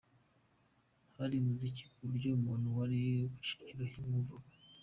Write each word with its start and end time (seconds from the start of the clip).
Hari 1.17 1.33
umuziki 1.37 1.83
ku 1.93 1.99
buryo 2.07 2.29
umuntu 2.37 2.67
wari 2.77 2.99
ku 3.31 3.35
Kicukiro 3.45 3.83
yawumvaga. 3.93 4.47